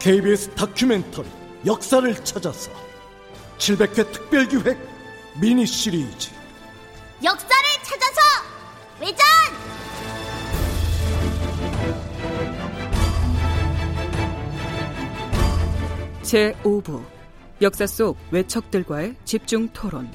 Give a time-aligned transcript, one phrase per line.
[0.00, 1.28] KBS 다큐멘터리
[1.66, 2.70] 역사를 찾아서
[3.58, 4.78] 700회 특별기획
[5.38, 6.30] 미니 시리즈.
[7.22, 8.20] 역사를 찾아서
[8.98, 9.26] 외전!
[16.22, 17.04] 제5부.
[17.60, 20.10] 역사 속 외척들과의 집중 토론.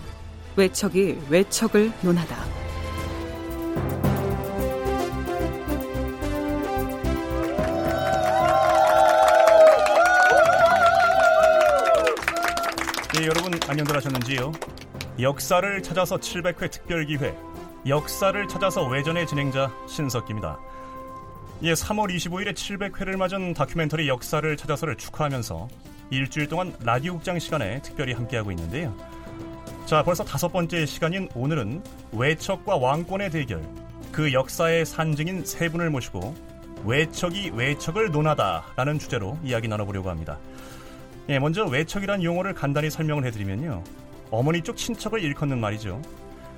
[0.56, 2.65] 외척이 외척을 논하다
[13.18, 14.52] 네, 여러분 안녕들 하셨는지요?
[15.22, 17.34] 역사를 찾아서 700회 특별 기회
[17.88, 20.60] 역사를 찾아서 외전의 진행자 신석기입니다.
[21.64, 25.70] 예, 3월 25일에 700회를 맞은 다큐멘터리 역사를 찾아서를 축하하면서
[26.10, 28.94] 일주일 동안 라디오 극장 시간에 특별히 함께하고 있는데요.
[29.86, 33.64] 자, 벌써 다섯 번째 시간인 오늘은 외척과 왕권의 대결,
[34.12, 36.36] 그 역사의 산증인 세 분을 모시고
[36.84, 40.38] 외척이 외척을 논하다라는 주제로 이야기 나눠보려고 합니다.
[41.28, 43.84] 예, 먼저 외척이란 용어를 간단히 설명을 해드리면요.
[44.30, 46.00] 어머니 쪽 친척을 일컫는 말이죠.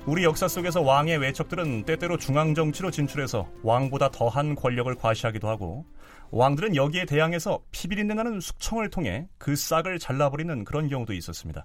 [0.04, 5.86] 우리 역사 속에서 왕의 외척들은 때때로 중앙 정치로 진출해서 왕보다 더한 권력을 과시하기도 하고
[6.30, 11.64] 왕들은 여기에 대항해서 피비린내 나는 숙청을 통해 그 싹을 잘라버리는 그런 경우도 있었습니다.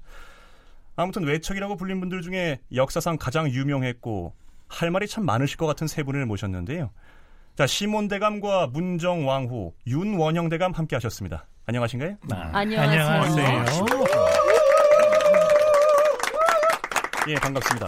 [0.95, 4.33] 아무튼 외척이라고 불린 분들 중에 역사상 가장 유명했고
[4.69, 6.91] 할 말이 참 많으실 것 같은 세 분을 모셨는데요.
[7.55, 11.47] 자, 시몬 대감과 문정 왕후, 윤원형 대감 함께 하셨습니다.
[11.65, 12.15] 안녕하신가요?
[12.31, 13.03] 아, 안녕하세요.
[13.05, 13.85] 안녕하세요.
[17.29, 17.87] 예, 반갑습니다.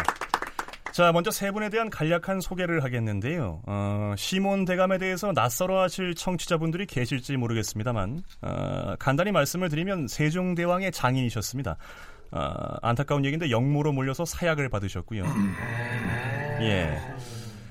[0.93, 3.61] 자, 먼저 세 분에 대한 간략한 소개를 하겠는데요.
[3.65, 11.75] 어, 시몬 대감에 대해서 낯설어 하실 청취자분들이 계실지 모르겠습니다만, 어, 간단히 말씀을 드리면 세종대왕의 장인이셨습니다.
[12.31, 15.25] 어, 안타까운 얘기인데 영모로 몰려서 사약을 받으셨고요.
[16.61, 16.97] 예.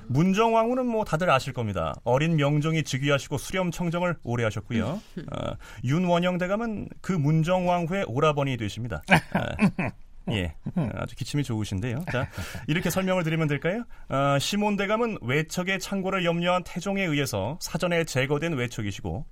[0.08, 1.94] 문정왕후는 뭐 다들 아실 겁니다.
[2.05, 5.00] 어린 명종이 즉위하시고 수렴 청정을 오래 하셨고요.
[5.33, 5.52] 어,
[5.84, 9.02] 윤원영 대감은 그 문정왕후의 오라버니 되십니다.
[9.11, 9.89] 어,
[10.30, 10.55] 예,
[10.95, 12.05] 아주 기침이 좋으신데요.
[12.11, 12.29] 자,
[12.67, 13.85] 이렇게 설명을 드리면 될까요?
[14.08, 19.27] 어, 시몬 대감은 외척의 창고를 염려한 태종에 의해서 사전에 제거된 외척이시고,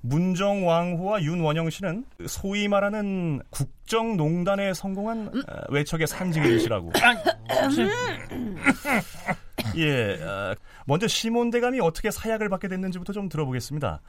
[0.00, 6.92] 문정 왕후와 윤원영 씨는 소위 말하는 국정농단에 성공한 어, 외척의 산증인이시라고.
[9.76, 10.54] 예, 어,
[10.86, 14.00] 먼저 시몬 대감이 어떻게 사약을 받게 됐는지부터 좀 들어보겠습니다.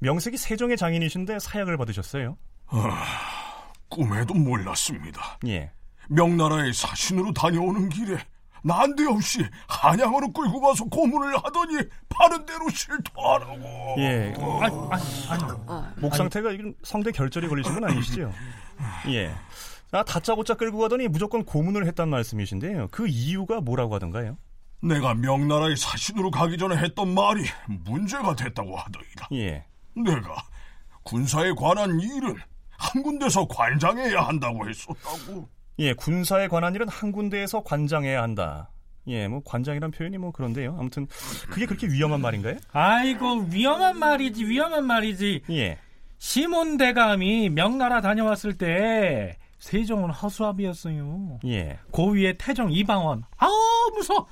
[0.00, 2.36] 명색이 세종의 장인이신데 사약을 받으셨어요?
[2.66, 5.38] 아, 꿈에도 몰랐습니다.
[5.46, 5.70] 예.
[6.08, 8.18] 명나라의 사신으로 다녀오는 길에
[8.62, 11.78] 난데없이 한양으로 끌고 가서 고문을 하더니
[12.08, 13.94] 바른 대로 실토하라고.
[13.98, 14.34] 예.
[14.60, 16.00] 아니, 아니, 아니.
[16.00, 18.32] 목 상태가 지금 성대 결절이 걸리신 건 아니시죠?
[19.08, 19.32] 예.
[19.92, 22.88] 아, 다짜고짜 끌고 가더니 무조건 고문을 했단 말씀이신데요.
[22.90, 24.36] 그 이유가 뭐라고 하던가요?
[24.82, 29.28] 내가 명나라의 사신으로 가기 전에 했던 말이 문제가 됐다고 하더이다.
[29.32, 29.64] 예.
[29.94, 30.42] 내가
[31.04, 32.36] 군사에 관한 일은
[32.78, 35.48] 한 군데서 관장해야 한다고 했었다고.
[35.78, 38.70] 예, 군사에 관한 일은 한 군데에서 관장해야 한다.
[39.08, 40.76] 예, 뭐 관장이란 표현이 뭐 그런데요.
[40.78, 41.06] 아무튼
[41.50, 42.56] 그게 그렇게 위험한 말인가요?
[42.72, 45.42] 아이고 위험한 말이지 위험한 말이지.
[45.50, 45.78] 예.
[46.18, 51.40] 시몬 대감이 명나라 다녀왔을 때 세종은 허수아비였어요.
[51.46, 51.78] 예.
[51.90, 53.24] 고위의 태종 이방원.
[53.36, 53.50] 아우
[53.94, 54.26] 무서.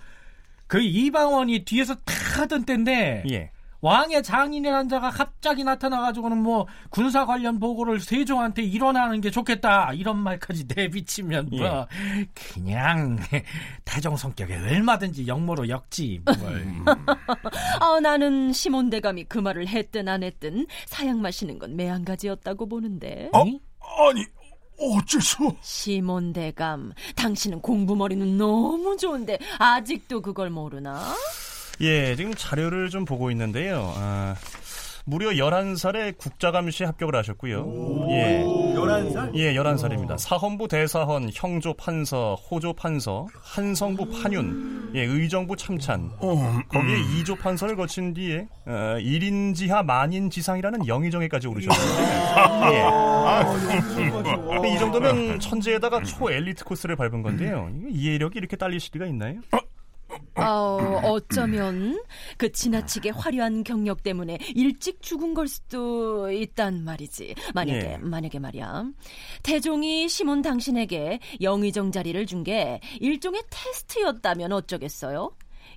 [0.66, 3.50] 그 이방원이 뒤에서 탁 하던 때인데 예.
[3.84, 10.64] 왕의 장인이라는 자가 갑자기 나타나가지고는 뭐 군사 관련 보고를 세종한테 일어나는 게 좋겠다 이런 말까지
[10.74, 12.26] 내비치면 뭐 예.
[12.32, 13.18] 그냥
[13.84, 16.66] 태종 성격에 얼마든지 역모로 역지 뭘.
[17.78, 23.28] 아 나는 시몬 대감이 그 말을 했든 안 했든 사양 마시는 건 매한가지였다고 보는데.
[23.34, 23.40] 어?
[23.40, 24.24] 아니
[24.78, 25.54] 어째서?
[25.60, 31.14] 시몬 대감, 당신은 공부머리는 너무 좋은데 아직도 그걸 모르나?
[31.80, 33.92] 예, 지금 자료를 좀 보고 있는데요.
[33.96, 34.34] 아,
[35.06, 38.06] 무려 11살에 국자감시 합격을 하셨고요.
[38.10, 38.42] 예.
[38.42, 39.34] 11살?
[39.34, 40.16] 예, 11살입니다.
[40.16, 46.10] 사헌부 대사헌, 형조 판서, 호조 판서, 한성부 판윤, 예, 의정부 참찬.
[46.20, 52.02] 어, 거기에 2조 판서를 거친 뒤에 어, 1인 지하 만인 지상이라는 영의정에까지 오르셨는데.
[52.72, 52.80] 예.
[52.82, 53.44] 아,
[54.74, 57.70] 이 정도면 천재에다가 초 엘리트 코스를 밟은 건데요.
[57.90, 59.40] 이해력이 이렇게 딸리실 리가 있나요?
[60.36, 62.02] 어, 어쩌면
[62.36, 67.34] 그 지나치게 화려한 경력 때문에 일찍 죽은 걸 수도 있단 말이지.
[67.54, 67.96] 만약에 예.
[67.98, 68.84] 만약에 말이야.
[69.42, 75.30] 태종이 시몬 당신에게 영의정 자리를 준 게 일종의 테스트였다면 어쩌겠어요?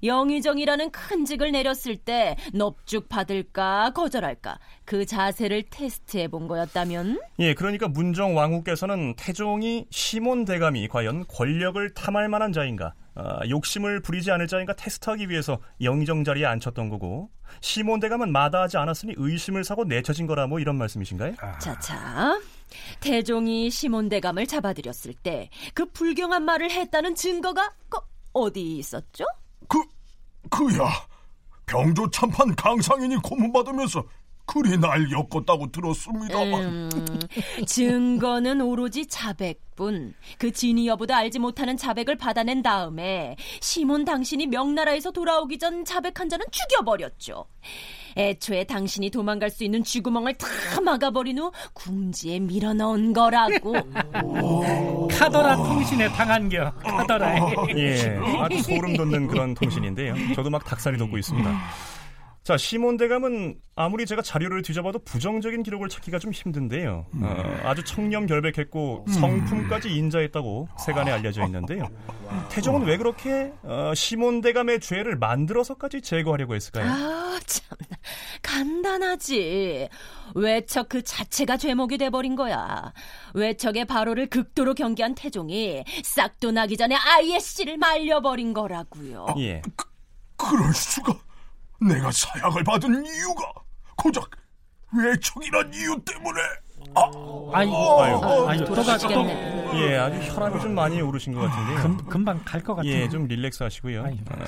[0.04, 7.22] 영의정이라는 큰 직을 내렸을 때 넙죽 받을까 거절할까 그 자세를 테스트해 본 거였다면?
[7.40, 14.30] 예, 그러니까 문정 왕후께서는 태종이 시몬 대감이 과연 권력을 탐할 만한 자인가, 아, 욕심을 부리지
[14.32, 17.32] 않을 자인가 테스트하기 위해서 영의정 자리에 앉혔던 거고
[17.62, 21.34] 시몬 대감은 마다하지 않았으니 의심을 사고 내쳐진 거라 뭐 이런 말씀이신가요?
[21.60, 22.40] 자자.
[23.00, 27.98] 태종이 시몬 대감을 잡아들였을 때 그 불경한 말을 했다는 증거가 그
[28.34, 29.26] 어디 있었죠?
[29.68, 29.82] 그,
[30.50, 30.88] 그야.
[31.66, 34.04] 병조 참판 강상인이 고문받으면서
[34.48, 36.62] 그리 날 엮었다고 들었습니다만.
[36.64, 36.90] 음,
[37.66, 40.14] 증거는 오로지 자백뿐.
[40.40, 46.46] 그 진위 여부도 알지 못하는 자백을 받아낸 다음에 시몬 당신이 명나라에서 돌아오기 전 자백한 자는
[46.50, 47.46] 죽여버렸죠.
[48.16, 50.48] 애초에 당신이 도망갈 수 있는 쥐구멍을 다
[50.82, 53.74] 막아버린 후 궁지에 밀어넣은 거라고.
[55.12, 56.72] 카더라 통신에 당한겨.
[56.74, 57.36] 카더라.
[57.76, 60.16] 예, 아주 소름 돋는 그런 통신인데요.
[60.36, 61.52] 저도 막 닭살이 돋고 있습니다.
[62.48, 67.06] 자, 시몬 대감은 아무리 제가 자료를 뒤져봐도 부정적인 기록을 찾기가 좀 힘든데요.
[67.22, 71.90] 어, 아주 청렴 결백했고 성품까지 인자했다고 세간에 알려져 있는데요.
[72.48, 76.90] 태종은 왜 그렇게 어, 시몬 대감의 죄를 만들어서까지 제거하려고 했을까요?
[76.90, 77.78] 아, 참
[78.42, 79.90] 간단하지.
[80.34, 82.94] 외척 그 자체가 죄목이 돼버린 거야.
[83.34, 89.36] 외척의 발호를 극도로 경계한 태종이 싹도 나기 전에 아예 씨를 말려버린 거라고요.
[89.40, 89.62] 예.
[90.38, 91.27] 그럴 수가.
[91.82, 93.52] 내가 사약을 받은 이유가
[93.96, 94.30] 고작
[94.96, 96.42] 외척이란 이유 때문에.
[96.96, 97.02] 아,
[97.54, 98.50] 아이고, 아이고.
[98.50, 99.70] 아이고, 또가 또 돌아가시겠네.
[99.76, 101.82] 예, 아주 혈압이 좀 많이 오르신 것 같은데요.
[101.82, 102.92] 금, 금방 갈 것 같아요.
[102.92, 104.04] 예, 좀 릴렉스 하시고요.
[104.06, 104.24] 아이고.
[104.32, 104.46] 어,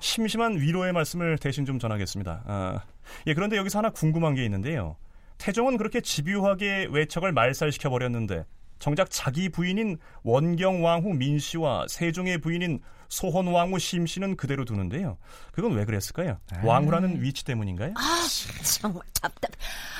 [0.00, 2.42] 심심한 위로의 말씀을 대신 좀 전하겠습니다.
[2.46, 2.80] 아,
[3.26, 4.96] 예, 그런데 여기서 하나 궁금한 게 있는데요.
[5.38, 8.44] 태종은 그렇게 집요하게 외척을 말살시켜 버렸는데
[8.78, 15.18] 정작 자기 부인인 원경 왕후 민 씨와 세종의 부인인 소헌 왕후 심 씨는 그대로 두는데요.
[15.52, 16.38] 그건 왜 그랬을까요?
[16.64, 17.92] 왕후라는 위치 때문인가요?
[17.96, 18.26] 아,
[18.64, 19.52] 정말 답답.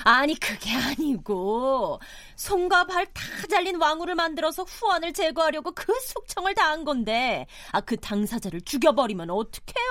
[0.04, 2.00] 아니 그게 아니고
[2.36, 8.62] 손과 발 다 잘린 왕후를 만들어서 후원을 제거하려고 그 숙청을 다한 건데 아 그 당사자를
[8.62, 9.84] 죽여버리면 어떡해요?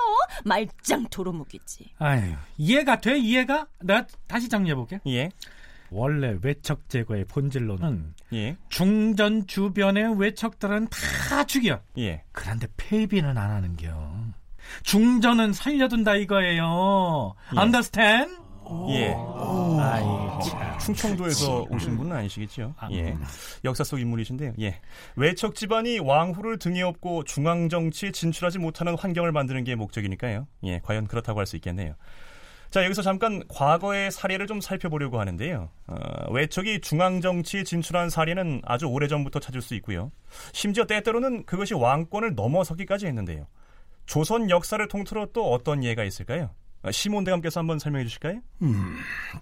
[0.44, 1.92] 말짱 도루묵이지.
[2.00, 3.18] 아유, 이해가 돼?
[3.20, 3.68] 이해가?
[3.82, 5.00] 내가 다시 정리해볼게.
[5.08, 5.30] 예,
[5.94, 11.82] 원래 외척 제거의 본질로는 예, 중전 주변의 외척들은 다 죽여.
[12.00, 12.24] 예.
[12.32, 14.14] 그런데 폐비는 안 하는겨.
[14.84, 17.36] 중전은 살려둔다 이거예요.
[17.56, 17.60] 예.
[17.60, 18.34] Understand?
[18.90, 19.14] 예.
[19.80, 20.04] 아이
[20.50, 20.80] 참.
[20.80, 22.74] 충청도에서 오신 분은 아니시겠죠?
[22.78, 23.12] 아, 예.
[23.12, 23.24] 음.
[23.66, 24.54] 역사 속 인물이신데요.
[24.62, 24.80] 예.
[25.16, 30.48] 외척 집안이 왕후를 등에 업고 중앙 정치에 진출하지 못하는 환경을 만드는 게 목적이니까요.
[30.64, 30.80] 예.
[30.84, 31.94] 과연 그렇다고 할 수 있겠네요.
[32.74, 35.70] 자, 여기서 잠깐 과거의 사례를 좀 살펴보려고 하는데요.
[35.86, 40.12] 어, 외척이 중앙 정치에 진출한 사례는 아주 오래전부터 찾을 수 있고요.
[40.54, 43.46] 심지어 때때로는 그것이 왕권을 넘어서기까지 했는데요.
[44.08, 46.50] 조선 역사를 통틀어 또 어떤 예가 있을까요?
[46.82, 48.42] 아, 시몬 대감께서 한번 설명해 주실까요?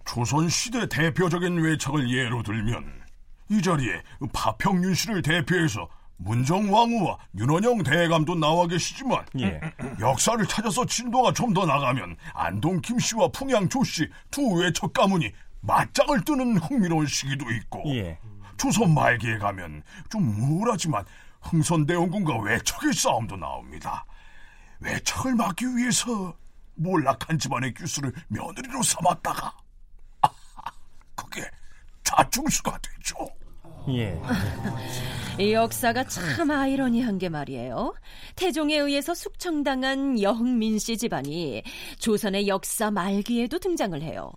[0.03, 2.83] 조선시대 대표적인 외척을 예로 들면
[3.49, 4.01] 이 자리에
[4.33, 5.87] 파평윤 씨를 대표해서
[6.23, 9.59] 문정왕후와 윤원영 대감도 나와 계시지만 예.
[9.99, 15.31] 역사를 찾아서 진도가 좀 더 나가면 안동 김씨와 풍양 조씨 두 외척 가문이
[15.61, 18.17] 맞짱을 뜨는 흥미로운 시기도 있고 예.
[18.57, 21.03] 조선 말기에 가면 좀 우울하지만
[21.41, 24.05] 흥선대원군과 외척의 싸움도 나옵니다.
[24.79, 26.33] 외척을 막기 위해서
[26.75, 29.53] 몰락한 집안의 규수를 며느리로 삼았다가
[30.21, 30.71] 아하,
[31.15, 31.43] 그게
[32.03, 33.15] 자충수가 되죠.
[33.97, 34.19] 예.
[35.39, 37.95] 이 역사가 참 아이러니한 게 말이에요.
[38.35, 41.63] 태종에 의해서 숙청당한 여흥민 씨 집안이
[41.99, 44.31] 조선의 역사 말기에도 등장을 해요.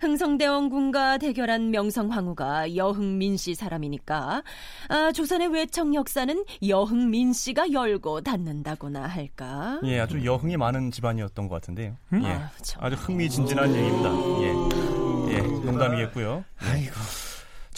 [0.00, 4.42] 흥성대원군과 대결한 명성황후가 여흥민 씨 사람이니까
[4.88, 9.80] 아, 조선의 외청 역사는 여흥민 씨가 열고 닫는다거나 할까?
[9.84, 11.96] 예, 아주 여흥이 많은 집안이었던 것 같은데요.
[12.14, 12.92] 예, 아유, 정말.
[12.92, 14.10] 아주 흥미진진한 얘기입니다.
[14.42, 16.44] 예, 예, 농담이겠고요.
[16.60, 17.27] 아이고.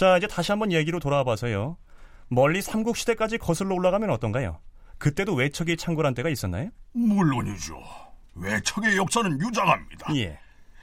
[0.01, 1.77] 자, 이제 다시 한번 얘기로 돌아와 봐서요.
[2.29, 4.59] 멀리 삼국 시대까지 거슬러 올라가면 어떤가요?
[4.97, 6.71] 그때도 외척이 창궐한 때가 있었나요?
[6.93, 7.79] 물론이죠.
[8.35, 10.17] 외척의 역사는 유장합니다.
[10.17, 10.39] 예,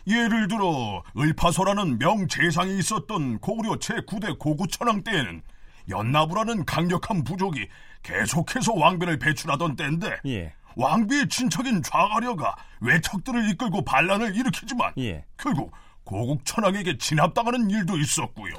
[0.05, 5.41] 예를 들어 을파소라는 명재상이 있었던 고구려 제9대 고구천왕 때에는
[5.89, 7.67] 연나부라는 강력한 부족이
[8.03, 15.25] 계속해서 왕비를 배출하던 때인데 예, 왕비의 친척인 좌가려가 외척들을 이끌고 반란을 일으키지만 예.
[15.37, 15.71] 결국
[16.03, 18.53] 고국천왕에게 진압당하는 일도 있었고요.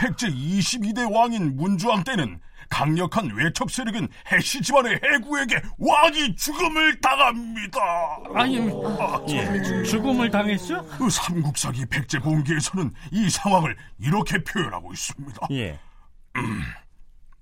[0.00, 2.40] 백제 22대 왕인 문주왕 때는
[2.70, 7.78] 강력한 외척 세력인 해씨 집안의 해구에게 왕이 죽음을 당합니다.
[8.34, 8.56] 아니,
[9.28, 9.82] 예.
[9.82, 10.82] 죽음을 당했어?
[10.86, 15.48] 그 삼국사기 백제 봉기에서는 이 상황을 이렇게 표현하고 있습니다.
[15.50, 15.78] 예,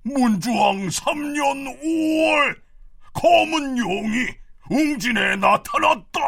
[0.03, 2.61] 문주왕 3년 5월
[3.13, 4.27] 검은 용이
[4.69, 6.21] 웅진에 나타났다.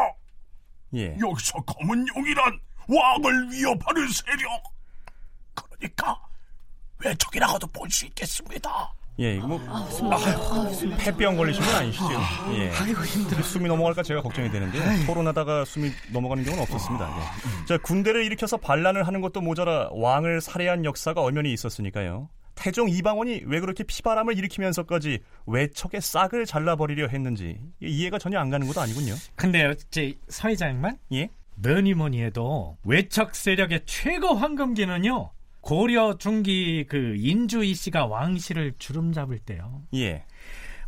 [0.94, 1.16] 예.
[1.18, 4.79] 여기서 검은 용이란 왕을 위협하는 세력.
[5.80, 6.20] 그러니까
[7.04, 8.92] 외척이라고도 볼 수 있겠습니다.
[9.18, 9.60] 예, 이거 뭐
[10.98, 12.08] 폐병 걸리신 건 아니시죠?
[12.54, 12.70] 예.
[12.70, 13.42] 아이고 힘들어.
[13.42, 17.10] 숨이 넘어갈까 제가 걱정이 되는데 토론하다가 숨이 넘어가는 경우는 없었습니다.
[17.18, 17.66] 예.
[17.66, 22.30] 자, 군대를 일으켜서 반란을 하는 것도 모자라 왕을 살해한 역사가 엄연히 있었으니까요.
[22.54, 28.80] 태종 이방원이 왜 그렇게 피바람을 일으키면서까지 외척의 싹을 잘라버리려 했는지 이해가 전혀 안 가는 것도
[28.80, 29.14] 아니군요.
[29.34, 31.28] 근데 제 서회장만 예?
[31.56, 35.30] 뭐니 뭐니 해도 외척 세력의 최고 황금기는요.
[35.60, 39.82] 고려 중기 그 인주이 씨가 왕실을 주름 잡을 때요.
[39.94, 40.24] 예.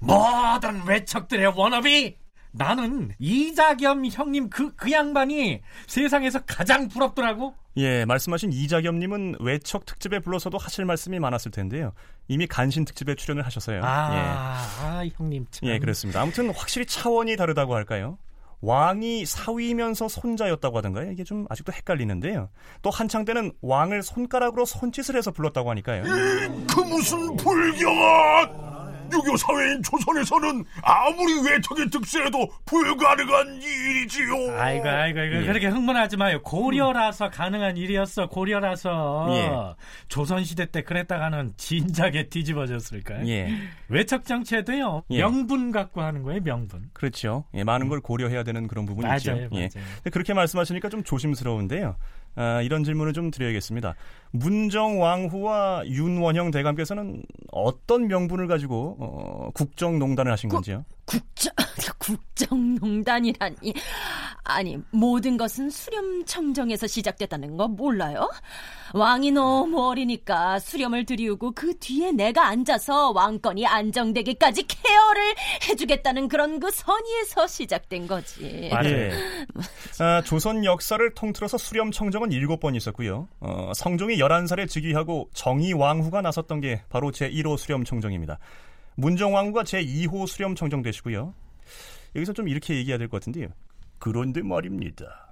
[0.01, 2.17] 모든 외척들의 워너비
[2.53, 7.55] 나는 이자겸 형님 그, 그 양반이 세상에서 가장 부럽더라고.
[7.79, 11.93] 예, 말씀하신 이자겸님은 외척 특집에 불러서도 하실 말씀이 많았을 텐데요.
[12.29, 13.81] 이미 간신 특집에 출연을 하셔서요.
[13.83, 14.19] 아, 예.
[14.85, 15.69] 아 형님 참.
[15.69, 16.21] 예, 그렇습니다.
[16.21, 18.19] 아무튼 확실히 차원이 다르다고 할까요?
[18.63, 21.11] 왕이 사위면서 손자였다고 하던가요?
[21.11, 22.49] 이게 좀 아직도 헷갈리는데요.
[22.81, 26.05] 또 한창 때는 왕을 손가락으로 손짓을 해서 불렀다고 하니까요.
[26.05, 28.72] 그 무슨 불경아!
[29.13, 34.59] 유교 사회인 조선에서는 아무리 외척의 특세해도 불가능한 일이지요.
[34.59, 35.47] 아이고, 아이고, 아이고 예.
[35.47, 36.41] 그렇게 흥분하지 마요.
[36.43, 37.31] 고려라서 음.
[37.31, 38.29] 가능한 일이었어.
[38.29, 39.51] 고려라서 예.
[40.09, 43.27] 조선시대 때 그랬다가는 진작에 뒤집어졌을까.
[43.29, 43.53] 예.
[43.89, 45.19] 외척 정치에도요 예.
[45.19, 46.91] 명분 갖고 하는 거예요, 명분.
[46.93, 47.45] 그렇죠.
[47.55, 47.89] 예, 많은 음.
[47.89, 49.33] 걸 고려해야 되는 그런 부분이 맞아요, 있죠.
[49.33, 49.49] 맞아요.
[49.55, 49.69] 예.
[50.11, 51.97] 그렇게 말씀하시니까 좀 조심스러운데요.
[52.35, 53.95] 아, 이런 질문을 좀 드려야겠습니다.
[54.31, 60.85] 문정왕후와 윤원형 대감께서는 어떤 명분을 가지고 어, 국정농단을 하신 건지요?
[61.05, 61.53] 국정
[61.99, 63.75] 국정농단이라니
[64.45, 68.31] 아니 모든 것은 수렴청정에서 시작됐다는 거 몰라요?
[68.95, 75.23] 왕이 너무 어리니까 수렴을 들이우고 그 뒤에 내가 앉아서 왕권이 안정되기까지 케어를
[75.69, 78.71] 해주겠다는 그런 그 선의에서 시작된 거지.
[78.85, 79.13] 예.
[80.01, 83.29] 아, 조선 역사를 통틀어서 수렴 청정은 7번 있었고요.
[83.41, 88.39] 어, 성종이 11살에 즉위하고 정의 왕후가 나섰던 게 바로 제1호 수렴 청정입니다.
[88.97, 91.35] 문정 왕후가 제2호 수렴 청정 되시고요.
[92.15, 93.49] 여기서 좀 이렇게 얘기해야 될 것 같은데요.
[93.99, 95.31] 그런데 말입니다.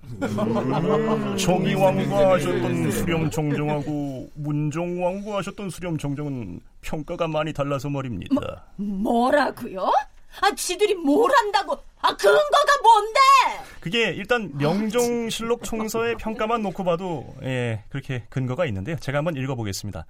[1.36, 8.64] 정의 왕후가 하셨던 수렴 청정하고 문정 왕후가 하셨던 수렴 청정은 평가가 많이 달라서 말입니다.
[8.76, 9.90] 뭐 라고요?
[10.40, 11.76] 아 지들이 뭘 한다고?
[12.00, 13.18] 아 근거가 뭔데?
[13.80, 18.96] 그게 일단 명종실록 총서의 평가만 놓고 봐도 예, 그렇게 근거가 있는데요.
[19.00, 20.06] 제가 한번 읽어보겠습니다.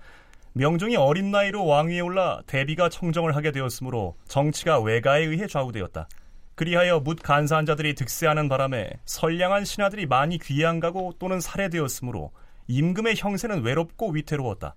[0.52, 6.09] 명종이 어린 나이로 왕위에 올라 대비가 청정을 하게 되었으므로 정치가 외가에 의해 좌우되었다.
[6.57, 12.33] 그리하여 묻 간사한 자들이 득세하는 바람에 선량한 신하들이 많이 귀양 가고 또는 살해되었으므로
[12.66, 14.75] 임금의 형세는 외롭고 위태로웠다.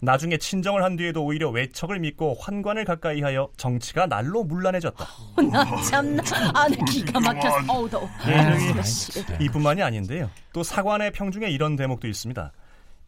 [0.00, 5.04] 나중에 친정을 한 뒤에도 오히려 외척을 믿고 환관을 가까이하여 정치가 날로 문란해졌다.
[5.50, 6.22] 나 참나
[6.54, 8.08] 안에 기가 막혀서 어우 더워.
[8.28, 10.30] 예, 저기 이뿐만이 아닌데요.
[10.52, 12.52] 또 사관의 평중에 이런 대목도 있습니다.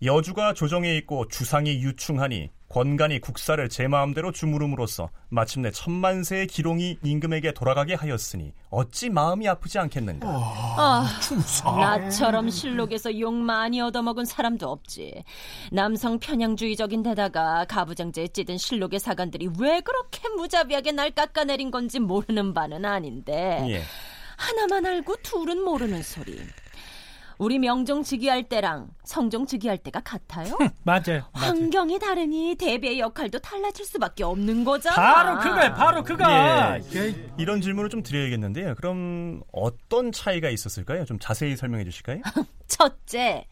[0.02, 7.94] 여주가 조정에 있고 주상이 유충하니 권간이 국사를 제 마음대로 주무름으로써 마침내 천만세의 기롱이 임금에게 돌아가게
[7.94, 10.26] 하였으니 어찌 마음이 아프지 않겠는가.
[10.28, 11.06] 아,
[11.64, 15.24] 나처럼 실록에서 욕 많이 얻어먹은 사람도 없지.
[15.72, 22.84] 남성 편향주의적인 데다가 가부장제에 찌든 실록의 사관들이 왜 그렇게 무자비하게 날 깎아내린 건지 모르는 바는
[22.84, 23.82] 아닌데 예.
[24.36, 26.38] 하나만 알고 둘은 모르는 소리.
[27.40, 30.58] 우리 명종 즉위할 때랑 성종 즉위할 때가 같아요?
[30.84, 31.00] 맞아요.
[31.08, 31.24] 맞아요.
[31.32, 35.14] 환경이 다르니 대비의 역할도 달라질 수밖에 없는 거잖아.
[35.14, 35.74] 바로 그거야.
[35.74, 36.30] 바로 그거.
[36.30, 36.82] 예.
[36.94, 37.14] 예.
[37.38, 38.74] 이런 질문을 좀 드려야겠는데요.
[38.74, 41.06] 그럼 어떤 차이가 있었을까요?
[41.06, 42.20] 좀 자세히 설명해 주실까요?
[42.68, 43.46] 첫째,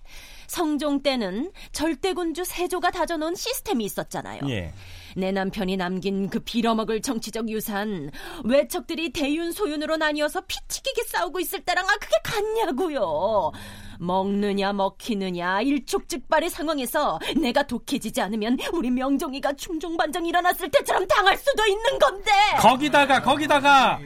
[0.48, 4.42] 성종 때는 절대군주 세조가 다져놓은 시스템이 있었잖아요.
[4.50, 4.74] 예.
[5.16, 8.10] 내 남편이 남긴 그 빌어먹을 정치적 유산
[8.44, 13.52] 외척들이 대윤 소윤으로 나뉘어서 피튀기게 싸우고 있을 때랑 아 그게 같냐고요.
[13.98, 21.98] 먹느냐 먹히느냐 일촉즉발의 상황에서 내가 독해지지 않으면 우리 명종이가 충종반정 일어났을 때처럼 당할 수도 있는
[21.98, 22.30] 건데.
[22.58, 23.98] 거기다가 거기다가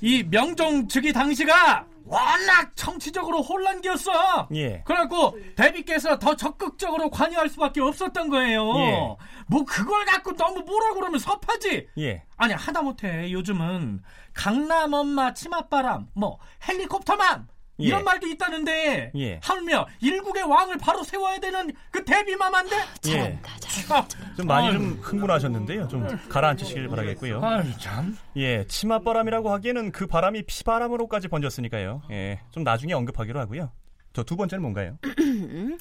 [0.00, 4.48] 이 명종 즉위 당시가 워낙 정치적으로 혼란기였어.
[4.54, 4.82] 예.
[4.84, 8.68] 그래갖고 대비께서 더 적극적으로 관여할 수밖에 없었던 거예요.
[8.76, 9.16] 예.
[9.46, 11.88] 뭐 그걸 갖고 너무 뭐라 그러면 섭하지.
[11.98, 12.24] 예.
[12.36, 17.48] 아니 하다못해 요즘은 강남 엄마 치맛바람 뭐 헬리콥터맘
[17.82, 18.04] 이런 예.
[18.04, 19.40] 말도 있다는데 예.
[19.42, 22.76] 하물며 일국의 왕을 바로 세워야 되는 그 대비맘한데
[23.08, 23.38] 예.
[23.60, 24.06] 참.
[24.36, 24.74] 좀 많이 아유.
[24.74, 25.88] 좀 흥분하셨는데요.
[25.88, 27.42] 좀 가라앉히시길 바라겠고요.
[27.44, 32.02] 아유 참 예, 치맛바람이라고 하기에는 그 바람이 피바람으로까지 번졌으니까요.
[32.10, 33.70] 예, 좀 나중에 언급하기로 하고요.
[34.14, 34.98] 저 두 번째는 뭔가요?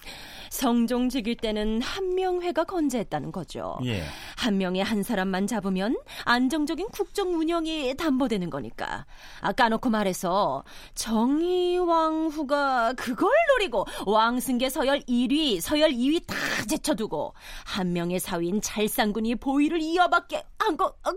[0.51, 3.79] 성종 즉위 때는 한명회가 건재했다는 거죠.
[3.85, 4.03] 예,
[4.35, 9.05] 한 명의 한 사람만 잡으면 안정적인 국정 운영이 담보되는 거니까.
[9.39, 16.35] 아, 까놓고 말해서 정의왕후가 그걸 노리고 왕승계 서열 1위, 서열 2위 다
[16.67, 17.33] 제쳐두고
[17.65, 21.13] 한 명의 사위인 찰상군이 보위를 이어받게 한 거, 어,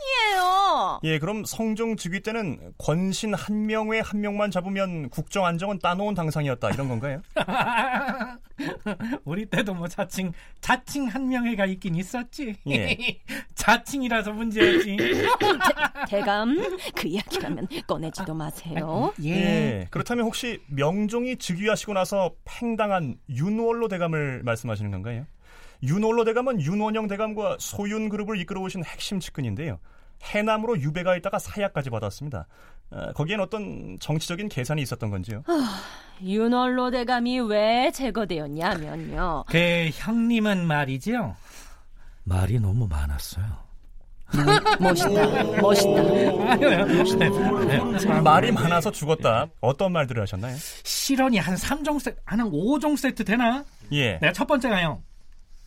[0.00, 1.00] 아니에요.
[1.04, 6.70] 예, 그럼 성종 즉위 때는 권신 한 명에 한 명만 잡으면 국정 안정은 따놓은 당상이었다
[6.70, 7.22] 이런 건가요?
[9.24, 12.56] 우리 때도 뭐 자칭 자칭 한 명회가 있긴 있었지.
[12.68, 12.96] 예.
[13.54, 14.96] 자칭이라서 문제지.
[16.08, 19.12] 대, 감그 이야기라면 꺼내지도 마세요.
[19.24, 19.86] 예.
[19.90, 25.26] 그렇다면 혹시 명종이 즉위하시고 나서 팽당한 윤원로 대감을 말씀하시는 건가요?
[25.82, 29.78] 윤원로 대감은 윤원영 대감과 소윤 그룹을 이끌어 오신 핵심 측근인데요.
[30.22, 32.46] 해남으로 유배가 있다가 사약까지 받았습니다.
[32.90, 35.42] 어, 거기엔 어떤 정치적인 계산이 있었던 건지요?
[36.22, 39.44] 윤월로 대감이 왜 제거되었냐면요.
[39.48, 41.36] 그 형님은 말이죠.
[42.24, 43.46] 말이 너무 많았어요.
[44.78, 46.02] 멋있다, 멋있다.
[48.22, 49.48] 말이 많아서 죽었다.
[49.60, 50.56] 어떤 말들을 하셨나요?
[50.84, 53.64] 실언이 한 3종 세트, 한 5종 세트 되나?
[53.92, 54.18] 예.
[54.18, 55.02] 내가 첫 번째가요.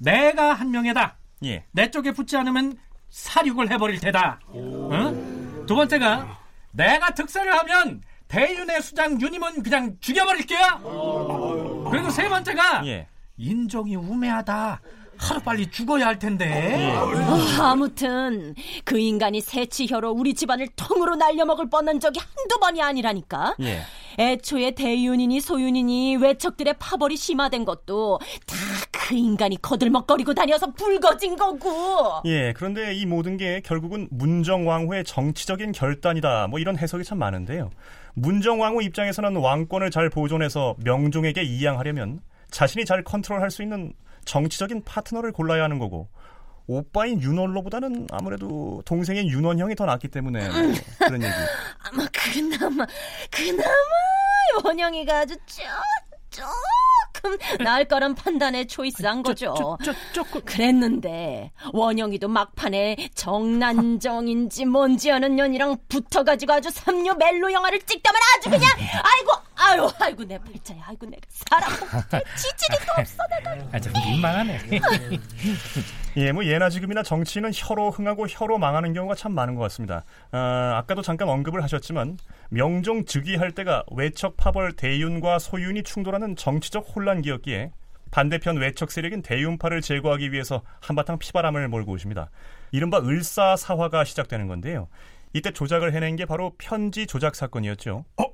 [0.04, 1.18] 내가 한 명이다.
[1.46, 1.66] 예.
[1.72, 2.78] 내 쪽에 붙지 않으면
[3.10, 4.40] 사륙을 해버릴 테다.
[4.48, 5.64] 어?
[5.68, 6.40] 두 번째가
[6.72, 11.88] 내가 특사를 하면 대윤의 수장 유님은 그냥 죽여버릴게요.
[11.90, 13.08] 그리고 세 번째가 예.
[13.38, 14.82] 인종이 우매하다.
[15.16, 16.92] 하루 빨리 죽어야 할 텐데.
[16.96, 17.08] 어,
[17.62, 23.56] 아무튼 그 인간이 새치혀로 우리 집안을 통으로 날려먹을 뻔한 적이 한두 번이 아니라니까.
[23.62, 23.84] 예.
[24.20, 28.56] 애초에 대윤이니 소윤이니 외척들의 파벌이 심화된 것도 다
[28.94, 32.22] 그 인간이 거들먹거리고 다녀서 불거진 거고.
[32.26, 36.48] 예, 그런데 이 모든 게 결국은 문정왕후의 정치적인 결단이다.
[36.48, 37.72] 뭐 이런 해석이 참 많은데요.
[38.14, 42.22] 문정왕후 입장에서는 왕권을 잘 보존해서 명종에게 이양하려면
[42.52, 43.94] 자신이 잘 컨트롤할 수 있는
[44.26, 46.08] 정치적인 파트너를 골라야 하는 거고
[46.68, 51.34] 오빠인 윤원로보다는 아무래도 동생인 윤원형이 더 낫기 때문에 뭐 그런 얘기.
[51.84, 52.86] 아마 그나마
[53.32, 53.70] 그나마
[54.64, 55.36] 원영이가 아주
[56.30, 56.44] 쪼,
[57.24, 59.78] 조금 나을 거란 판단에 초이스한 거죠.
[60.46, 68.70] 그랬는데 원영이도 막판에 정난정인지 뭔지 아는 년이랑 붙어가지고 아주 삼류 멜로 영화를 찍다만 아주 그냥
[68.78, 69.32] 아이고
[69.64, 71.72] 아유 아이고 내 팔자야 아이고 내가 사람
[72.36, 74.60] 지질이 또 없어 내가 아, 좀 민망하네.
[76.18, 80.04] 예, 뭐 예나 지금이나 정치인은 혀로 흥하고 혀로 망하는 경우가 참 많은 것 같습니다.
[80.32, 82.18] 아, 아까도 잠깐 언급을 하셨지만
[82.50, 87.72] 명종 즉위할 때가 외척 파벌 대윤과 소윤이 충돌하는 정치적 혼란기였기에
[88.12, 92.30] 반대편 외척 세력인 대윤파를 제거하기 위해서 한바탕 피바람을 몰고 오십니다.
[92.72, 94.88] 이른바 을사사화가 시작되는 건데요.
[95.34, 98.06] 이때 조작을 해낸 게 바로 편지 조작 사건이었죠.
[98.18, 98.33] 어,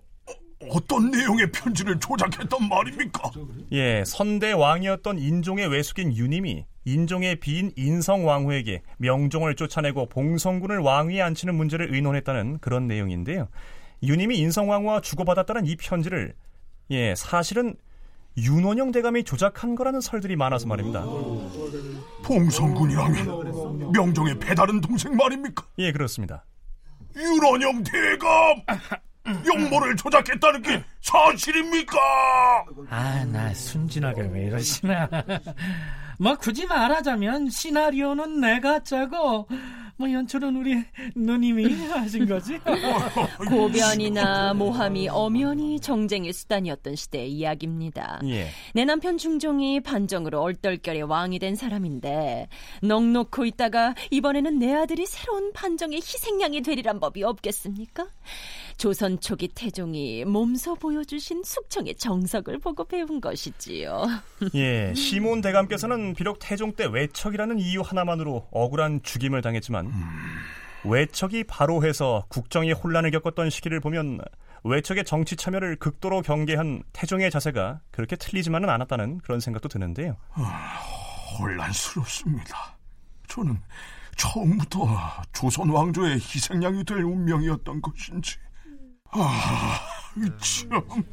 [0.70, 3.32] 어떤 내용의 편지를 조작했단 말입니까?
[3.72, 11.56] 예, 선대 왕이었던 인종의 외숙인 유님이 인종의 비인 인성 왕후에게 명종을 쫓아내고 봉성군을 왕위에 앉히는
[11.56, 13.48] 문제를 의논했다는 그런 내용인데요.
[14.04, 16.34] 유님이 인성 왕후와 주고받았다는 이 편지를
[16.92, 17.76] 예, 사실은
[18.38, 21.04] 윤원영 대감이 조작한 거라는 설들이 많아서 말입니다.
[22.24, 25.66] 봉성군이라면 명종의 배다른 동생 말입니까?
[25.80, 26.46] 예, 그렇습니다.
[27.16, 28.64] 윤원영 대감!
[29.46, 31.98] 영모를 조작했다는 게 사실입니까?
[32.90, 35.10] 아, 나 순진하게 왜 이러시나.
[36.20, 39.48] 뭐 굳이 말하자면 시나리오는 내가 짜고
[40.00, 40.82] 뭐 연출은 우리
[41.14, 42.58] 누님이 하신 거지.
[43.50, 48.22] 고변이나 모함이 엄연히 정쟁의 수단이었던 시대의 이야기입니다.
[48.24, 48.48] 예.
[48.74, 52.48] 내 남편 중종이 반정으로 얼떨결에 왕이 된 사람인데
[52.82, 58.08] 넉놓고 있다가 이번에는 내 아들이 새로운 반정의 희생양이 되리란 법이 없겠습니까?
[58.80, 64.06] 조선 초기 태종이 몸소 보여주신 숙청의 정석을 보고 배운 것이지요.
[64.56, 69.92] 예, 시몬 대감께서는 비록 태종 때 외척이라는 이유 하나만으로 억울한 죽임을 당했지만
[70.86, 74.22] 외척이 바로해서 국정이 혼란을 겪었던 시기를 보면
[74.64, 80.16] 외척의 정치 참여를 극도로 경계한 태종의 자세가 그렇게 틀리지만은 않았다는 그런 생각도 드는데요.
[81.38, 82.78] 혼란스럽습니다.
[83.28, 83.60] 저는
[84.16, 84.88] 처음부터
[85.34, 88.38] 조선 왕조의 희생양이 될 운명이었던 것인지.
[89.12, 89.80] 아,
[90.40, 91.04] 참.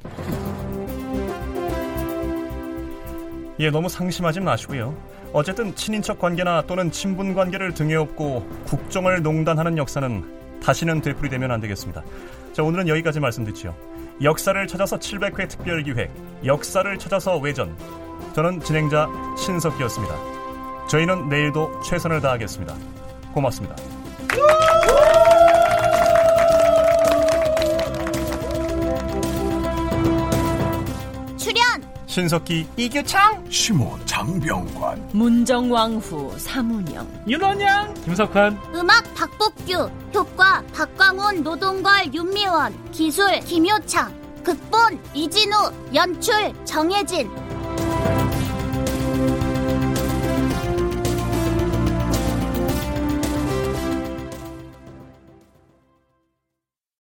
[3.58, 4.94] 예, 너무 상심하지 마시고요.
[5.32, 12.02] 어쨌든 친인척 관계나 또는 친분 관계를 등에 업고 국정을 농단하는 역사는 다시는 되풀이되면 안 되겠습니다.
[12.52, 13.74] 자, 오늘은 여기까지 말씀드리죠.
[14.22, 16.10] 역사를 찾아서 700회 특별 기획,
[16.44, 17.76] 역사를 찾아서 외전.
[18.34, 20.14] 저는 진행자 신석기였습니다.
[20.88, 22.74] 저희는 내일도 최선을 다하겠습니다.
[23.32, 23.76] 고맙습니다.
[32.16, 35.10] 신석기 이규창 시모 장병관.
[35.12, 37.06] 문정왕후 사문영.
[37.28, 38.58] 윤원양 김석환.
[38.74, 44.10] 음악 박복규, 효과 박광훈, 노동걸, 윤미원, 기술 김효창,
[44.42, 47.28] 극본 이진우, 연출 정혜진,